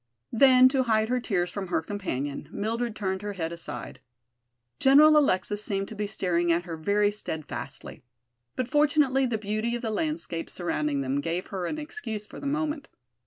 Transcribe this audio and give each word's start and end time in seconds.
Then, 0.31 0.67
to 0.69 0.81
hide 0.81 1.09
her 1.09 1.19
tears 1.19 1.51
from 1.51 1.67
her 1.67 1.83
companion, 1.83 2.49
Mildred 2.51 2.95
turned 2.95 3.21
her 3.21 3.33
head 3.33 3.51
aside. 3.51 3.99
General 4.79 5.15
Alexis 5.15 5.63
seemed 5.63 5.87
to 5.89 5.95
be 5.95 6.07
staring 6.07 6.51
at 6.51 6.63
her 6.63 6.75
very 6.75 7.11
steadfastly. 7.11 8.03
But 8.55 8.67
fortunately 8.67 9.27
the 9.27 9.37
beauty 9.37 9.75
of 9.75 9.83
the 9.83 9.91
landscape 9.91 10.49
surrounding 10.49 11.01
them 11.01 11.21
gave 11.21 11.45
her 11.49 11.67
an 11.67 11.77
excuse 11.77 12.25
for 12.25 12.39
the 12.39 12.47
movement. 12.47 12.87